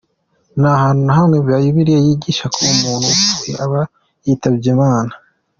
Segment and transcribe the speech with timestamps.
[0.59, 3.81] Nta hantu na hamwe Bible yigisha ko umuntu upfuye aba
[4.25, 5.11] yitabye imana.